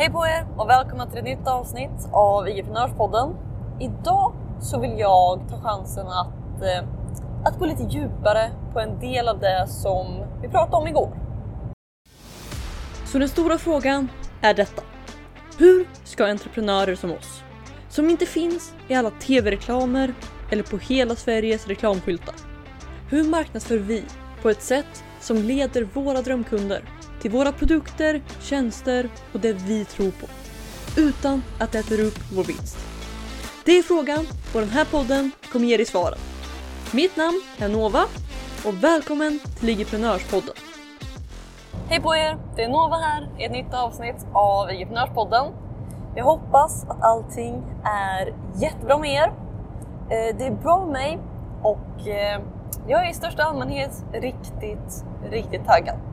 [0.00, 3.36] Hej på er och välkomna till ett nytt avsnitt av IGprenörspodden.
[3.80, 6.88] Idag så vill jag ta chansen att, eh,
[7.44, 11.12] att gå lite djupare på en del av det som vi pratade om igår.
[13.06, 14.08] Så den stora frågan
[14.42, 14.82] är detta.
[15.58, 17.42] Hur ska entreprenörer som oss,
[17.88, 20.14] som inte finns i alla tv-reklamer
[20.50, 22.34] eller på hela Sveriges reklamskyltar.
[23.10, 24.04] Hur marknadsför vi
[24.42, 26.82] på ett sätt som leder våra drömkunder
[27.20, 30.26] till våra produkter, tjänster och det vi tror på.
[31.00, 32.78] Utan att det äter upp vår vinst.
[33.64, 36.18] Det är frågan och den här podden kommer ge dig svaren.
[36.92, 38.04] Mitt namn är Nova
[38.66, 40.54] och välkommen till Ligiprenörspodden.
[41.88, 42.38] Hej på er!
[42.56, 45.46] Det är Nova här i ett nytt avsnitt av Ligiprenörspodden.
[46.16, 49.32] Jag hoppas att allting är jättebra med er.
[50.10, 51.18] Eh, det är bra med mig
[51.62, 52.40] och eh,
[52.88, 56.09] jag är i största allmänhet riktigt, riktigt taggad.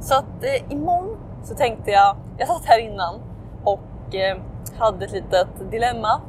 [0.00, 3.14] Så att eh, imorgon så tänkte jag, jag satt här innan
[3.64, 4.36] och eh,
[4.78, 6.20] hade ett litet dilemma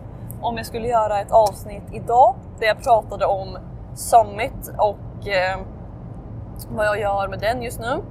[0.42, 3.58] om jag skulle göra ett avsnitt idag där jag pratade om
[3.96, 5.60] Summit och eh,
[6.70, 8.02] vad jag gör med den just nu.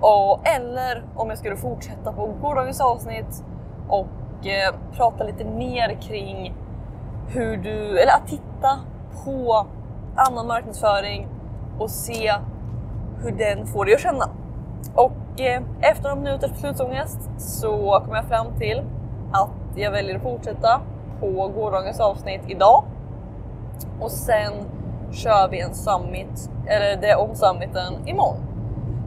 [0.00, 3.44] Och, eller om jag skulle fortsätta på gårdagens avsnitt
[3.88, 6.54] och eh, prata lite mer kring
[7.28, 8.80] hur du, eller att titta
[9.24, 9.66] på
[10.16, 11.28] annan marknadsföring
[11.78, 12.32] och se
[13.22, 14.28] hur den får dig att känna.
[14.94, 18.82] Och eh, efter några minuters beslutsångest så kom jag fram till
[19.32, 20.80] att jag väljer att fortsätta
[21.20, 22.84] på gårdagens avsnitt idag.
[24.00, 24.52] Och sen
[25.12, 28.36] kör vi en summit, eller det om summiten imorgon.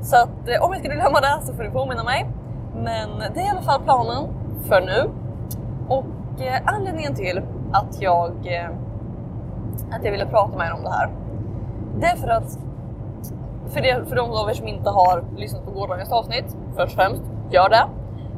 [0.02, 2.30] Så att eh, om jag skulle glömma det så får du påminna mig.
[2.76, 4.28] Men det är i alla fall planen
[4.68, 5.10] för nu.
[5.88, 8.70] Och eh, anledningen till att jag, eh,
[9.92, 11.10] att jag ville prata med er om det här.
[12.00, 12.60] Det är för att
[13.68, 17.04] för, det, för de av er som inte har lyssnat på gårdagens avsnitt, först och
[17.04, 17.86] främst, gör det.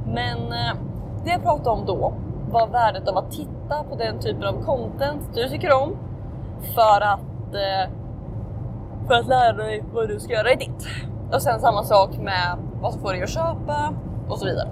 [0.05, 0.75] Men eh,
[1.23, 2.14] det jag pratade om då
[2.52, 5.97] var värdet av att titta på den typen av content du tycker om
[6.75, 7.92] för att, eh,
[9.08, 10.87] för att lära dig vad du ska göra i ditt.
[11.33, 13.93] Och sen samma sak med vad som får dig att köpa
[14.30, 14.70] och så vidare.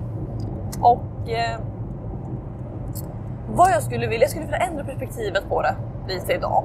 [0.82, 1.60] Och eh,
[3.48, 5.76] vad jag skulle vilja, jag skulle vilja ändra perspektivet på det
[6.08, 6.64] lite idag.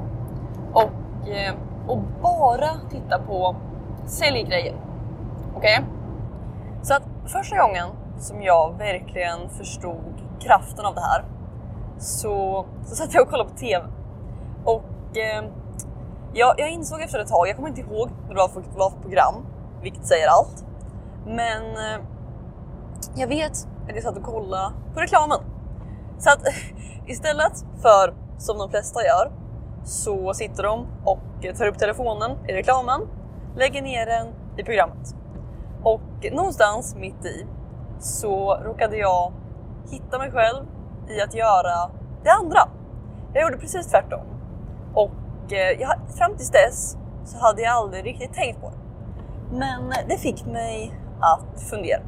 [0.73, 1.55] Och, eh,
[1.87, 3.57] och bara titta på
[4.07, 4.75] Sälj grejer.
[5.55, 5.79] Okej?
[5.79, 5.91] Okay?
[6.83, 7.89] Så att första gången
[8.19, 11.25] som jag verkligen förstod kraften av det här
[11.99, 13.85] så, så satt jag och kollade på TV.
[14.65, 15.45] Och eh,
[16.33, 18.93] jag, jag insåg efter ett tag, jag kommer inte ihåg vad det var för, vad
[18.93, 19.35] för program,
[19.83, 20.65] vilket säger allt.
[21.27, 22.01] Men eh,
[23.15, 23.53] jag vet
[23.89, 25.39] att jag satt och kollade på reklamen.
[26.19, 26.43] Så att
[27.07, 29.33] istället för som de flesta gör
[29.85, 33.01] så sitter de och tar upp telefonen i reklamen,
[33.57, 34.27] lägger ner den
[34.57, 35.15] i programmet.
[35.83, 37.47] Och någonstans mitt i
[37.99, 39.33] så råkade jag
[39.91, 40.67] hitta mig själv
[41.09, 41.91] i att göra
[42.25, 42.61] det andra.
[43.33, 44.27] Jag gjorde precis tvärtom.
[44.95, 48.77] Och eh, jag, fram tills dess så hade jag aldrig riktigt tänkt på det.
[49.57, 52.01] Men det fick mig att fundera.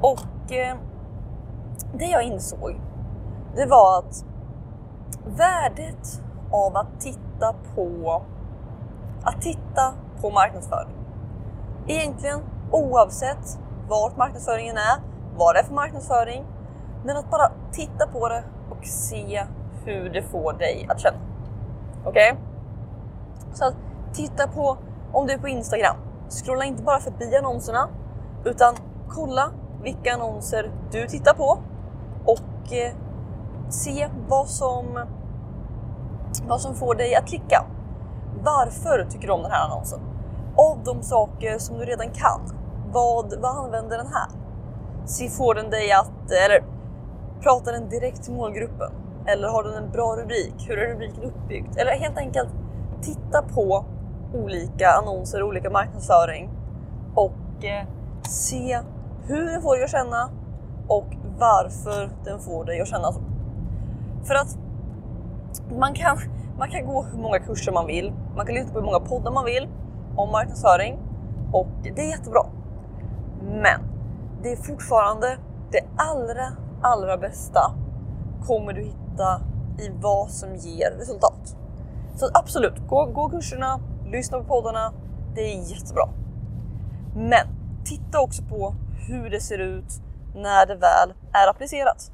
[0.00, 0.76] Och eh,
[1.94, 2.80] det jag insåg,
[3.56, 4.24] det var att
[5.26, 6.22] värdet
[6.52, 8.22] av att titta på
[9.28, 10.94] att titta på marknadsföring.
[11.86, 12.40] Egentligen
[12.70, 13.58] oavsett
[13.88, 15.00] vart marknadsföringen är,
[15.36, 16.44] vad det är för marknadsföring,
[17.04, 19.44] men att bara titta på det och se
[19.84, 21.18] hur det får dig att känna.
[22.04, 22.32] Okej?
[22.32, 22.44] Okay?
[23.52, 23.74] Så att
[24.12, 24.78] titta på,
[25.12, 25.96] om du är på Instagram,
[26.28, 27.88] scrolla inte bara förbi annonserna,
[28.44, 28.74] utan
[29.08, 29.50] kolla
[29.82, 31.58] vilka annonser du tittar på
[32.24, 32.94] och eh,
[33.68, 35.04] se vad som,
[36.48, 37.64] vad som får dig att klicka.
[38.42, 40.00] Varför tycker du om den här annonsen?
[40.56, 42.40] Av de saker som du redan kan,
[42.92, 44.28] vad, vad använder den här?
[45.06, 46.64] Så får den dig att, eller
[47.42, 48.92] pratar den direkt till målgruppen?
[49.26, 50.54] Eller har den en bra rubrik?
[50.68, 51.78] Hur är rubriken uppbyggd?
[51.78, 52.48] Eller helt enkelt
[53.02, 53.84] titta på
[54.34, 56.50] olika annonser, olika marknadsföring
[57.14, 57.86] och eh,
[58.28, 58.80] se
[59.26, 60.30] hur den får dig att känna
[60.88, 61.06] och
[61.38, 63.20] varför den får dig att känna så.
[64.24, 64.58] För att
[65.78, 66.18] man kan,
[66.58, 69.32] man kan gå hur många kurser man vill, man kan lyssna på hur många poddar
[69.32, 69.68] man vill
[70.16, 70.98] om marknadsföring
[71.52, 72.46] och det är jättebra.
[73.40, 73.80] Men
[74.42, 75.38] det är fortfarande
[75.70, 76.52] det allra,
[76.82, 77.74] allra bästa
[78.46, 79.40] kommer du hitta
[79.78, 81.56] i vad som ger resultat.
[82.16, 84.92] Så absolut, gå, gå kurserna, lyssna på poddarna.
[85.34, 86.08] Det är jättebra.
[87.16, 87.46] Men
[87.84, 88.74] titta också på
[89.08, 90.00] hur det ser ut
[90.34, 92.12] när det väl är applicerat.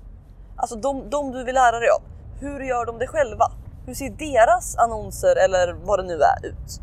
[0.57, 2.14] Alltså de, de du vill lära dig av.
[2.41, 3.45] Hur gör de det själva?
[3.87, 6.81] Hur ser deras annonser eller vad det nu är ut?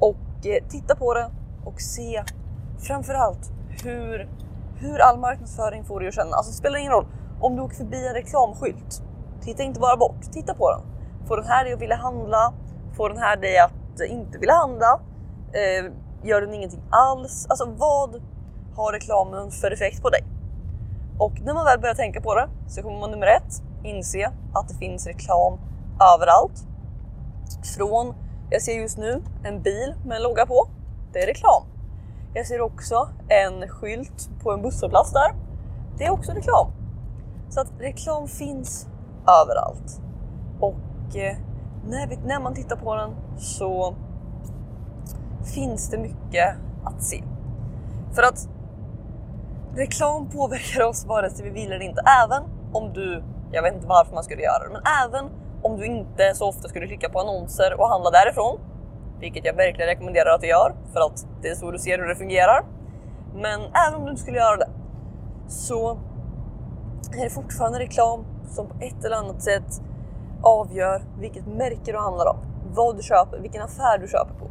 [0.00, 1.30] Och eh, titta på det
[1.64, 2.22] och se
[2.78, 3.50] framförallt
[3.84, 4.28] hur,
[4.76, 6.36] hur all marknadsföring får dig att känna.
[6.36, 7.06] Alltså det spelar ingen roll
[7.40, 9.02] om du åker förbi en reklamskylt.
[9.40, 10.80] Titta inte bara bort, titta på den.
[11.28, 12.52] Får den här dig att vilja handla?
[12.96, 15.00] Får den här dig att inte vilja handla?
[15.52, 15.92] Eh,
[16.22, 17.46] gör den ingenting alls?
[17.50, 18.22] Alltså vad
[18.76, 20.24] har reklamen för effekt på dig?
[21.18, 24.68] Och när man väl börjar tänka på det så kommer man nummer ett inse att
[24.68, 25.58] det finns reklam
[26.14, 26.66] överallt.
[27.76, 28.14] Från,
[28.50, 30.68] jag ser just nu en bil med en logga på.
[31.12, 31.62] Det är reklam.
[32.34, 35.34] Jag ser också en skylt på en busshållplats där.
[35.98, 36.70] Det är också reklam.
[37.48, 38.88] Så att reklam finns
[39.42, 40.00] överallt.
[40.60, 41.36] Och eh,
[41.86, 43.94] när, vi, när man tittar på den så
[45.54, 47.22] finns det mycket att se.
[48.14, 48.48] För att
[49.74, 52.02] reklam påverkar oss vare sig vi vill eller inte.
[52.24, 52.42] Även
[52.72, 53.22] om du,
[53.52, 55.30] jag vet inte varför man skulle göra det, men även
[55.62, 58.60] om du inte så ofta skulle klicka på annonser och handla därifrån,
[59.20, 62.08] vilket jag verkligen rekommenderar att du gör för att det är så du ser hur
[62.08, 62.64] det fungerar.
[63.34, 64.68] Men även om du inte skulle göra det
[65.48, 65.98] så
[67.12, 69.82] är det fortfarande reklam som på ett eller annat sätt
[70.42, 72.36] avgör vilket märke du handlar av,
[72.74, 74.50] vad du köper, vilken affär du köper på.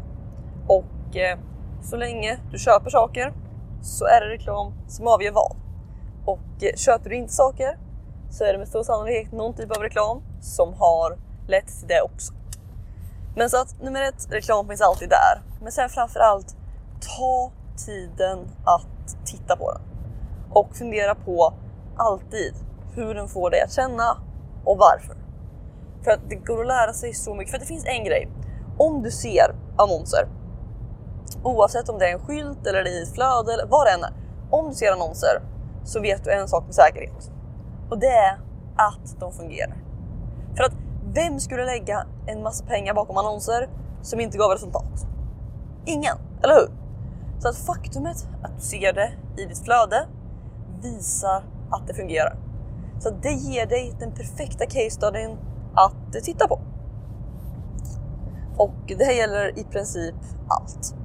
[0.68, 1.38] Och eh,
[1.82, 3.34] så länge du köper saker
[3.82, 5.56] så är det reklam som avgör vad.
[6.26, 7.78] Och eh, köper du inte saker
[8.30, 12.02] så är det med stor sannolikhet någon typ av reklam som har lett till det
[12.02, 12.34] också.
[13.36, 15.42] Men så att nummer ett, reklam finns alltid där.
[15.62, 16.56] Men sen framför allt,
[17.18, 17.52] ta
[17.86, 19.82] tiden att titta på den.
[20.52, 21.54] Och fundera på
[21.98, 22.54] alltid
[22.96, 24.18] hur den får dig att känna
[24.66, 25.16] och varför.
[26.04, 27.52] För att det går att lära sig så mycket.
[27.52, 28.30] För att det finns en grej.
[28.78, 30.28] Om du ser annonser,
[31.44, 34.14] oavsett om det är en skylt eller i ett flöde eller vad det än är.
[34.52, 35.42] Om du ser annonser
[35.86, 37.32] så vet du en sak med säkerhet.
[37.90, 38.40] Och det är
[38.76, 39.78] att de fungerar.
[40.56, 40.74] För att
[41.14, 43.70] vem skulle lägga en massa pengar bakom annonser
[44.02, 45.08] som inte gav resultat?
[45.86, 46.70] Ingen, eller hur?
[47.40, 50.08] Så att faktumet att du ser det i ditt flöde
[50.82, 52.38] visar att det fungerar.
[53.00, 55.38] Så det ger dig den perfekta case studyn
[55.76, 56.60] att titta på.
[58.58, 60.16] Och det här gäller i princip
[60.48, 60.96] allt.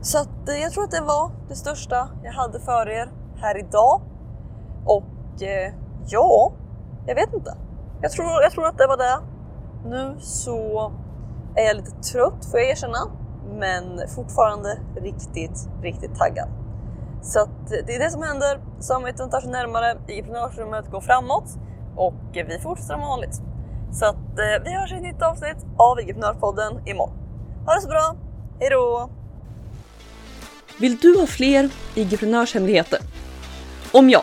[0.00, 3.58] Så att eh, jag tror att det var det största jag hade för er här
[3.58, 4.00] idag.
[4.86, 5.04] Och
[5.42, 5.74] Eh,
[6.06, 6.52] ja,
[7.06, 7.56] jag vet inte.
[8.02, 9.18] Jag tror, jag tror att det var det.
[9.84, 10.92] Nu så
[11.54, 12.98] är jag lite trött får jag erkänna,
[13.58, 16.48] men fortfarande riktigt, riktigt taggad.
[17.22, 18.60] Så att eh, det är det som händer.
[18.80, 21.48] Samarbetet tar sig närmare, entreprenörsrummet går framåt
[21.96, 23.40] och vi fortsätter som vanligt.
[23.92, 27.16] Så att eh, vi hörs i ett nytt avsnitt av Entreprenörpodden imorgon.
[27.66, 28.14] Ha det så bra,
[28.60, 29.10] hejdå!
[30.80, 32.98] Vill du ha fler entreprenörshemligheter?
[33.92, 34.22] Om ja,